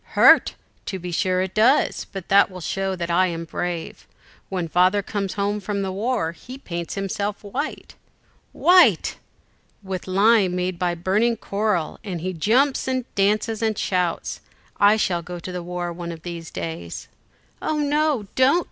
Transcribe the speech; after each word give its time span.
"Hurt! 0.17 0.55
to 0.87 0.97
be 0.97 1.11
sure 1.11 1.43
it 1.43 1.53
does, 1.53 2.07
but 2.11 2.27
that 2.29 2.49
will 2.49 2.59
show 2.59 2.95
that 2.95 3.11
I 3.11 3.27
am 3.27 3.45
brave. 3.45 4.07
When 4.49 4.67
Father 4.67 5.03
comes 5.03 5.33
home 5.33 5.59
from 5.59 5.83
the 5.83 5.91
war, 5.91 6.31
he 6.31 6.57
paints 6.57 6.95
himself 6.95 7.43
white." 7.43 7.93
"White!" 8.51 9.17
"With 9.83 10.07
lime 10.07 10.55
made 10.55 10.79
by 10.79 10.95
burning 10.95 11.37
coral, 11.37 11.99
and 12.03 12.19
he 12.19 12.33
jumps 12.33 12.87
and 12.87 13.05
dances 13.13 13.61
and 13.61 13.77
shouts: 13.77 14.41
I 14.79 14.97
shall 14.97 15.21
go 15.21 15.37
to 15.37 15.51
the 15.51 15.61
war 15.61 15.93
one 15.93 16.11
of 16.11 16.23
these 16.23 16.49
days." 16.49 17.07
"Oh 17.61 17.77
no, 17.77 18.25
don't!" 18.33 18.59